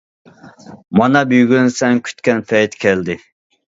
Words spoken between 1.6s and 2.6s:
سەن كۈتكەن